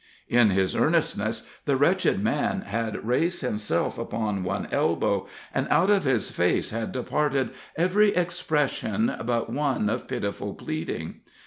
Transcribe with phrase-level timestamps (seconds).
[0.29, 6.05] In his earnestness, the wretched man had raised himself upon one elbow, and out of
[6.05, 11.19] his face had departed every expression but one of pitiful pleading.